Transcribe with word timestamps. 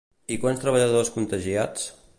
I 0.35 0.37
quants 0.45 0.63
treballadors 0.63 1.13
contagiats? 1.19 1.89